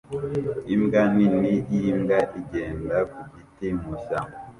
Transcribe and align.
Imbwa 0.73 1.01
nini 1.15 1.51
y'imbwa 1.73 2.17
igenda 2.39 2.97
ku 3.11 3.17
giti 3.33 3.67
mu 3.79 3.87
ishyamba 3.97 4.35